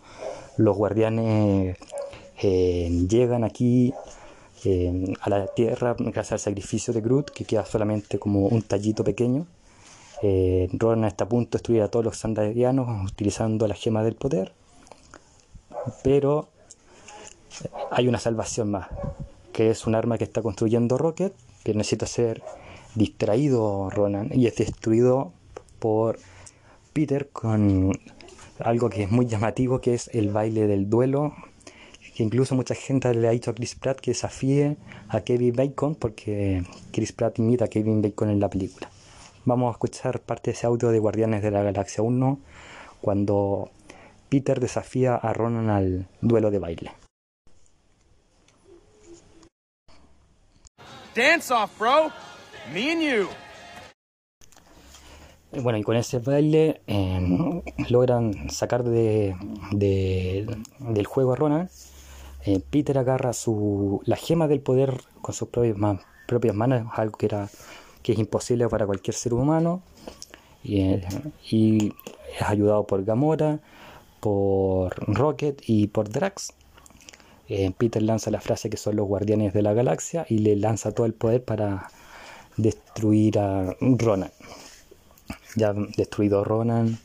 guardianes 0.58 1.78
eh, 2.42 3.06
llegan 3.10 3.44
aquí 3.44 3.94
a 5.22 5.30
la 5.30 5.48
tierra 5.48 5.96
gracias 5.98 6.34
al 6.34 6.40
sacrificio 6.40 6.94
de 6.94 7.02
Groot, 7.02 7.32
que 7.32 7.46
queda 7.46 7.66
solamente 7.66 8.20
como 8.20 8.48
un 8.48 8.62
tallito 8.62 9.04
pequeño. 9.04 9.46
Eh, 10.22 10.68
Ronan 10.74 11.06
está 11.06 11.26
a 11.26 11.30
punto 11.30 11.52
de 11.52 11.60
destruir 11.60 11.82
a 11.84 11.90
todos 11.90 12.04
los 12.04 12.18
sandarianos 12.18 13.12
utilizando 13.12 13.68
la 13.68 13.76
gema 13.76 14.04
del 14.04 14.16
poder, 14.16 14.52
pero 16.04 16.50
hay 17.92 18.08
una 18.08 18.20
salvación 18.20 18.72
más, 18.72 18.88
que 19.54 19.70
es 19.70 19.88
un 19.88 19.96
arma 19.96 20.18
que 20.18 20.24
está 20.24 20.42
construyendo 20.42 20.98
Rocket, 20.98 21.34
que 21.64 21.74
necesita 21.74 22.06
ser 22.06 22.44
distraído 22.96 23.90
Ronan 23.90 24.30
y 24.34 24.48
es 24.48 24.56
destruido 24.56 25.32
por 25.80 26.20
Peter 26.94 27.30
con 27.30 27.92
algo 28.60 28.90
que 28.90 29.04
es 29.04 29.12
muy 29.12 29.28
llamativo, 29.28 29.82
que 29.82 29.94
es 29.94 30.10
el 30.14 30.30
baile 30.32 30.68
del 30.68 30.90
duelo 30.90 31.34
que 32.18 32.24
incluso 32.24 32.56
mucha 32.56 32.74
gente 32.74 33.14
le 33.14 33.28
ha 33.28 33.32
dicho 33.32 33.52
a 33.52 33.54
Chris 33.54 33.76
Pratt 33.76 34.00
que 34.00 34.10
desafíe 34.10 34.76
a 35.08 35.22
Kevin 35.22 35.54
Bacon 35.56 35.94
porque 35.94 36.64
Chris 36.92 37.12
Pratt 37.12 37.38
imita 37.38 37.66
a 37.66 37.68
Kevin 37.68 38.02
Bacon 38.02 38.32
en 38.32 38.40
la 38.40 38.50
película. 38.50 38.90
Vamos 39.46 39.68
a 39.68 39.74
escuchar 39.74 40.20
parte 40.22 40.50
de 40.50 40.58
ese 40.58 40.66
audio 40.66 40.90
de 40.90 40.98
Guardianes 40.98 41.44
de 41.44 41.52
la 41.52 41.62
Galaxia 41.62 42.02
1 42.02 42.40
cuando 43.02 43.70
Peter 44.30 44.60
desafía 44.60 45.14
a 45.14 45.32
Ronan 45.32 45.70
al 45.70 46.08
duelo 46.22 46.50
de 46.50 46.58
baile. 46.58 47.07
Dance 51.18 51.52
off, 51.52 51.72
bro. 51.80 52.12
Me 52.72 52.92
and 52.92 53.02
you. 53.02 53.28
Bueno, 55.64 55.80
y 55.80 55.84
con 55.84 55.96
ese 55.96 56.20
baile 56.20 56.82
em, 56.86 57.64
logran 57.90 58.52
sacar 58.52 58.84
de, 58.84 59.36
del 59.72 61.06
juego 61.08 61.34
a 61.34 61.36
Ronan 61.36 61.70
eh, 62.46 62.60
Peter 62.70 63.00
agarra 63.00 63.34
su, 63.34 64.00
la 64.06 64.16
gema 64.16 64.48
del 64.48 64.60
poder 64.60 65.02
con 65.24 65.34
sus 65.34 65.48
propias, 65.48 65.76
manos, 65.76 66.88
algo 66.94 67.18
que, 67.18 67.26
era, 67.26 67.50
que 68.04 68.12
es 68.12 68.20
imposible 68.20 68.70
para 68.70 68.86
cualquier 68.86 69.16
ser 69.16 69.34
humano, 69.34 69.82
y, 70.64 70.82
eh, 70.82 71.08
es 71.50 72.42
ayudado 72.44 72.86
por 72.86 73.04
Gamora, 73.04 73.60
por 74.20 74.94
Rocket 75.12 75.64
y 75.66 75.88
por 75.88 76.10
Drax. 76.10 76.54
Eh, 77.50 77.72
Peter 77.78 78.02
lanza 78.02 78.32
la 78.32 78.42
frase 78.42 78.70
que 78.70 78.78
son 78.78 78.96
los 78.96 79.08
guardianes 79.08 79.54
de 79.54 79.62
la 79.62 79.74
galaxia 79.74 80.26
y 80.30 80.40
le 80.40 80.56
lanza 80.56 80.92
todo 80.92 81.06
el 81.06 81.14
poder 81.14 81.44
para 81.44 81.88
destruir 82.58 83.40
a 83.40 83.76
Ronan. 83.80 84.32
Ya 85.56 85.74
destruido 85.74 86.44
Ronan, 86.44 87.00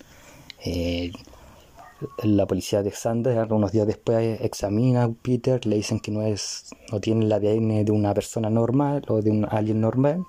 la 2.22 2.46
policía 2.46 2.82
de 2.82 2.90
Xander 2.90 3.52
unos 3.52 3.72
días 3.72 3.86
después 3.86 4.40
examina 4.40 5.04
a 5.04 5.10
Peter, 5.10 5.64
le 5.66 5.76
dicen 5.76 6.00
que 6.00 6.10
no 6.10 6.22
es 6.22 6.70
no 6.90 7.00
tiene 7.00 7.24
el 7.24 7.32
ADN 7.32 7.84
de 7.84 7.92
una 7.92 8.14
persona 8.14 8.50
normal 8.50 9.02
o 9.08 9.22
de 9.22 9.30
un 9.30 9.46
alien 9.50 9.80
normal. 9.80 10.24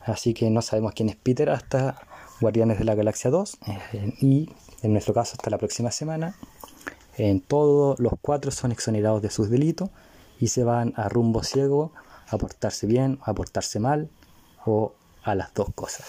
Así 0.00 0.34
que 0.34 0.50
no 0.50 0.60
sabemos 0.62 0.92
quién 0.94 1.08
es 1.08 1.16
Peter 1.16 1.48
hasta 1.50 1.96
Guardianes 2.40 2.78
de 2.78 2.84
la 2.84 2.94
Galaxia 2.94 3.30
2 3.30 3.58
eh, 3.66 4.14
y 4.20 4.50
en 4.82 4.92
nuestro 4.92 5.14
caso 5.14 5.34
hasta 5.34 5.50
la 5.50 5.58
próxima 5.58 5.90
semana. 5.90 6.36
En 7.16 7.40
todos 7.40 7.98
los 8.00 8.14
cuatro 8.20 8.50
son 8.50 8.72
exonerados 8.72 9.22
de 9.22 9.30
sus 9.30 9.50
delitos 9.50 9.90
y 10.40 10.48
se 10.48 10.64
van 10.64 10.92
a 10.96 11.08
rumbo 11.08 11.42
ciego 11.42 11.92
a 12.28 12.38
portarse 12.38 12.86
bien, 12.86 13.18
a 13.22 13.34
portarse 13.34 13.78
mal 13.78 14.08
o 14.64 14.92
a 15.22 15.34
las 15.34 15.54
dos 15.54 15.68
cosas. 15.74 16.06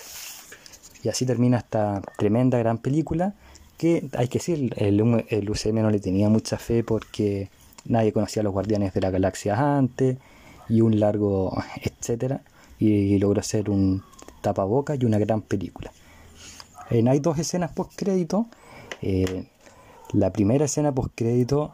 Y 1.03 1.09
así 1.09 1.25
termina 1.25 1.57
esta 1.57 2.01
tremenda 2.17 2.57
gran 2.57 2.79
película 2.79 3.35
que 3.77 4.09
hay 4.17 4.27
que 4.27 4.39
decir, 4.39 4.73
el, 4.77 5.25
el 5.29 5.49
UCM 5.49 5.81
no 5.81 5.91
le 5.91 5.99
tenía 5.99 6.29
mucha 6.29 6.57
fe 6.57 6.83
porque 6.83 7.49
nadie 7.85 8.13
conocía 8.13 8.41
a 8.41 8.43
los 8.43 8.53
Guardianes 8.53 8.93
de 8.93 9.01
la 9.01 9.11
Galaxia 9.11 9.77
antes 9.77 10.17
y 10.69 10.81
un 10.81 10.99
largo 10.99 11.55
etcétera 11.81 12.41
y 12.79 13.17
logró 13.19 13.41
ser 13.43 13.69
un 13.69 14.03
tapaboca 14.41 14.95
y 14.95 15.05
una 15.05 15.17
gran 15.17 15.41
película. 15.41 15.91
hay 16.89 17.19
dos 17.19 17.37
escenas 17.39 17.71
post 17.71 17.93
crédito. 17.95 18.47
Eh, 19.01 19.47
la 20.15 20.31
primera 20.31 20.65
escena 20.65 20.93
post 20.93 21.11
crédito 21.15 21.73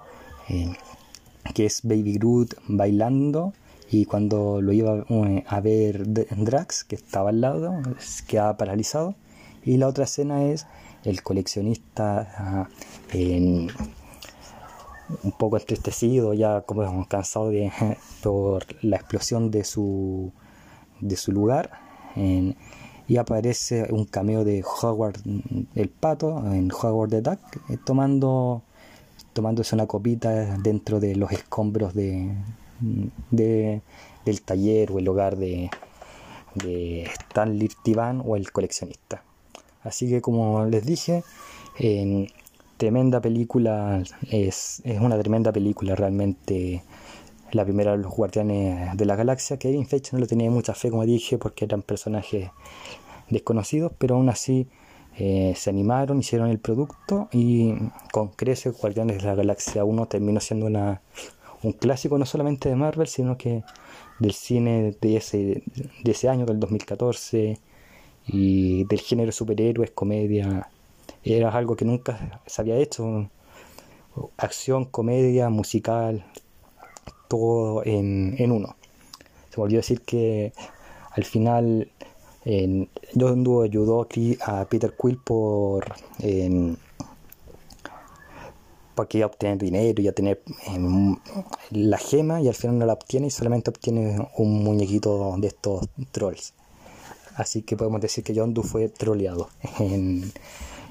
eh, 0.49 0.73
que 1.53 1.65
es 1.65 1.81
Baby 1.83 2.13
Groot 2.17 2.55
bailando 2.67 3.53
y 3.89 4.05
cuando 4.05 4.61
lo 4.61 4.71
iba 4.71 5.05
eh, 5.09 5.43
a 5.47 5.59
ver 5.59 6.07
Drax 6.07 6.83
que 6.83 6.95
estaba 6.95 7.29
al 7.29 7.41
lado 7.41 7.81
quedaba 8.27 8.57
paralizado 8.57 9.15
y 9.63 9.77
la 9.77 9.87
otra 9.87 10.05
escena 10.05 10.43
es 10.45 10.65
el 11.03 11.21
coleccionista 11.23 12.33
ah, 12.37 12.69
un 15.23 15.31
poco 15.37 15.57
entristecido, 15.57 16.33
ya 16.33 16.61
como 16.61 17.07
cansado 17.07 17.51
por 18.23 18.65
la 18.83 18.97
explosión 18.97 19.51
de 19.51 19.63
su, 19.63 20.31
de 20.99 21.15
su 21.15 21.31
lugar. 21.31 21.71
Y 23.11 23.17
aparece 23.17 23.87
un 23.91 24.05
cameo 24.05 24.45
de 24.45 24.63
Howard 24.63 25.17
el 25.75 25.89
pato 25.89 26.37
en 26.53 26.71
Howard 26.71 27.09
the 27.09 27.21
Duck 27.21 27.39
eh, 27.69 27.77
tomando 27.83 28.61
tomándose 29.33 29.75
una 29.75 29.85
copita 29.85 30.57
dentro 30.59 31.01
de 31.01 31.17
los 31.17 31.29
escombros 31.33 31.93
de, 31.93 32.33
de 33.29 33.81
del 34.23 34.41
taller 34.43 34.93
o 34.93 34.99
el 34.99 35.09
hogar 35.09 35.35
de, 35.35 35.69
de 36.55 37.03
Stanley 37.03 37.69
Tivan 37.83 38.23
o 38.25 38.37
el 38.37 38.49
coleccionista. 38.53 39.23
Así 39.83 40.07
que 40.09 40.21
como 40.21 40.63
les 40.63 40.85
dije, 40.85 41.25
en 41.79 42.29
tremenda 42.77 43.19
película, 43.19 44.03
es, 44.29 44.81
es 44.85 45.01
una 45.01 45.19
tremenda 45.19 45.51
película 45.51 45.95
realmente 45.95 46.81
la 47.51 47.65
primera 47.65 47.97
los 47.97 48.13
Guardianes 48.13 48.95
de 48.97 49.05
la 49.05 49.15
Galaxia. 49.15 49.57
Kevin 49.57 49.85
Feige 49.85 50.11
no 50.13 50.19
le 50.19 50.27
tenía 50.27 50.49
mucha 50.49 50.73
fe, 50.73 50.89
como 50.89 51.05
dije, 51.05 51.37
porque 51.37 51.65
eran 51.65 51.81
personajes 51.81 52.49
desconocidos, 53.31 53.91
pero 53.97 54.15
aún 54.15 54.29
así 54.29 54.67
eh, 55.17 55.53
se 55.55 55.69
animaron, 55.69 56.19
hicieron 56.19 56.49
el 56.49 56.59
producto 56.59 57.27
y 57.31 57.73
con 58.11 58.29
creces 58.29 58.77
Guardianes 58.79 59.17
de 59.17 59.23
la 59.23 59.35
Galaxia 59.35 59.83
1 59.83 60.05
terminó 60.05 60.39
siendo 60.39 60.67
una, 60.67 61.01
un 61.63 61.73
clásico 61.73 62.17
no 62.17 62.25
solamente 62.25 62.69
de 62.69 62.75
Marvel, 62.75 63.07
sino 63.07 63.37
que 63.37 63.63
del 64.19 64.33
cine 64.33 64.95
de 65.01 65.17
ese, 65.17 65.63
de 66.03 66.11
ese 66.11 66.29
año, 66.29 66.45
del 66.45 66.59
2014, 66.59 67.59
y 68.27 68.83
del 68.85 68.99
género 68.99 69.31
superhéroes, 69.31 69.91
comedia, 69.91 70.69
era 71.23 71.49
algo 71.49 71.75
que 71.75 71.85
nunca 71.85 72.41
se 72.45 72.61
había 72.61 72.77
hecho. 72.77 73.29
Acción, 74.37 74.85
comedia, 74.85 75.49
musical, 75.49 76.25
todo 77.27 77.83
en, 77.85 78.35
en 78.37 78.51
uno. 78.51 78.75
Se 79.49 79.57
volvió 79.57 79.77
a 79.77 79.81
decir 79.81 80.01
que 80.01 80.53
al 81.11 81.23
final 81.23 81.91
en, 82.45 82.89
John 83.19 83.45
ayudó 83.63 84.07
a 84.45 84.65
Peter 84.65 84.95
Quill 84.99 85.17
por 85.17 85.85
en, 86.19 86.77
porque 88.95 89.23
obtener 89.23 89.57
dinero 89.57 90.01
y 90.01 90.07
a 90.07 90.13
tener 90.13 90.41
la 91.71 91.97
gema 91.97 92.41
y 92.41 92.47
al 92.47 92.55
final 92.55 92.79
no 92.79 92.85
la 92.85 92.93
obtiene 92.93 93.27
y 93.27 93.31
solamente 93.31 93.69
obtiene 93.69 94.17
un 94.37 94.63
muñequito 94.63 95.35
de 95.37 95.47
estos 95.47 95.87
trolls. 96.11 96.53
Así 97.35 97.61
que 97.61 97.77
podemos 97.77 98.01
decir 98.01 98.23
que 98.23 98.33
John 98.35 98.53
Doe 98.53 98.63
fue 98.63 98.89
troleado. 98.89 99.49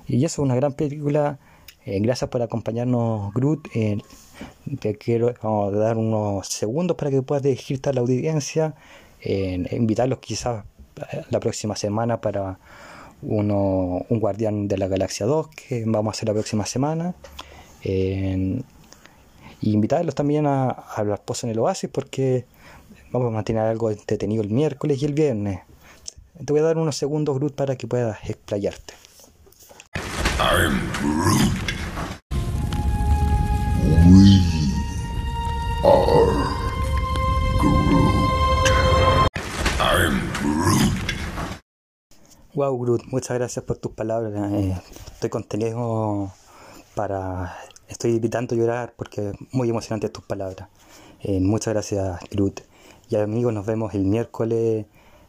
y 0.08 0.24
eso 0.24 0.24
es 0.24 0.38
una 0.38 0.54
gran 0.54 0.72
película. 0.72 1.38
Eh, 1.84 2.00
gracias 2.00 2.30
por 2.30 2.42
acompañarnos, 2.42 3.32
Groot. 3.34 3.68
Eh, 3.74 3.98
te 4.80 4.96
quiero 4.96 5.32
dar 5.72 5.98
unos 5.98 6.48
segundos 6.48 6.96
para 6.96 7.10
que 7.10 7.22
puedas 7.22 7.42
dirigirte 7.42 7.90
a 7.90 7.92
la 7.92 8.00
audiencia. 8.00 8.74
Eh, 9.22 9.66
invitarlos 9.72 10.18
quizás 10.18 10.64
la 11.30 11.40
próxima 11.40 11.76
semana 11.76 12.20
para 12.20 12.58
uno, 13.22 14.04
un 14.08 14.20
Guardián 14.20 14.68
de 14.68 14.78
la 14.78 14.88
Galaxia 14.88 15.26
2 15.26 15.48
que 15.48 15.84
vamos 15.86 16.12
a 16.12 16.16
hacer 16.16 16.28
la 16.28 16.34
próxima 16.34 16.66
semana. 16.66 17.14
y 17.84 18.62
invitarlos 19.60 20.14
también 20.14 20.46
a, 20.46 20.68
a 20.70 21.16
poses 21.24 21.44
en 21.44 21.50
el 21.50 21.58
oasis 21.58 21.90
porque 21.90 22.46
vamos 23.12 23.28
a 23.28 23.30
mantener 23.30 23.62
algo 23.62 23.90
entretenido 23.90 24.42
el 24.42 24.50
miércoles 24.50 25.02
y 25.02 25.04
el 25.04 25.12
viernes. 25.12 25.60
Te 26.44 26.52
voy 26.52 26.60
a 26.60 26.64
dar 26.64 26.78
unos 26.78 26.96
segundos, 26.96 27.36
Groot, 27.36 27.54
para 27.54 27.76
que 27.76 27.86
puedas 27.86 28.18
explayarte. 28.24 28.94
I'm 30.38 30.80
Groot. 31.02 31.70
We 34.10 34.40
are 35.84 36.39
Wow, 42.52 42.76
Groot, 42.80 43.04
muchas 43.12 43.38
gracias 43.38 43.64
por 43.64 43.76
tus 43.76 43.92
palabras. 43.92 44.32
Eh, 44.52 44.76
estoy 45.12 45.30
contenido 45.30 46.32
para. 46.96 47.56
Estoy 47.86 48.16
evitando 48.16 48.56
llorar 48.56 48.92
porque 48.96 49.32
muy 49.52 49.70
emocionantes 49.70 50.12
tus 50.12 50.24
palabras. 50.24 50.68
Eh, 51.20 51.38
muchas 51.38 51.74
gracias, 51.74 52.18
Groot. 52.32 52.62
Y 53.08 53.14
amigos, 53.14 53.54
nos 53.54 53.64
vemos 53.66 53.94
el 53.94 54.04
miércoles 54.04 54.86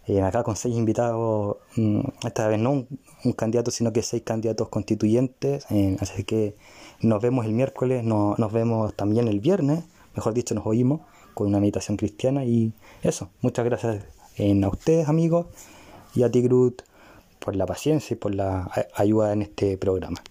eh, 0.07 0.21
acá 0.23 0.41
con 0.41 0.55
seis 0.55 0.75
invitados, 0.75 1.57
mm, 1.75 2.01
esta 2.25 2.47
vez 2.47 2.59
no 2.59 2.87
un, 3.23 3.33
candidato, 3.33 3.69
sino 3.69 3.93
que 3.93 4.01
seis 4.01 4.23
candidatos 4.23 4.69
constituyentes. 4.69 5.67
Eh, 5.69 5.97
así 5.99 6.23
que 6.23 6.55
nos 7.01 7.21
vemos 7.21 7.45
el 7.45 7.53
miércoles, 7.53 8.03
no, 8.03 8.33
nos 8.39 8.51
vemos 8.51 8.95
también 8.95 9.27
el 9.27 9.39
viernes, 9.39 9.83
mejor 10.15 10.33
dicho, 10.33 10.55
nos 10.55 10.65
oímos 10.65 11.01
con 11.35 11.45
una 11.45 11.59
meditación 11.59 11.97
cristiana. 11.97 12.45
Y 12.45 12.73
eso, 13.03 13.29
muchas 13.41 13.63
gracias 13.63 14.03
a 14.39 14.67
ustedes, 14.69 15.07
amigos, 15.07 15.45
y 16.15 16.23
a 16.23 16.31
ti, 16.31 16.41
Groot, 16.41 16.81
por 17.43 17.55
la 17.55 17.65
paciencia 17.65 18.13
y 18.13 18.17
por 18.17 18.35
la 18.35 18.69
ayuda 18.95 19.33
en 19.33 19.41
este 19.41 19.77
programa. 19.77 20.21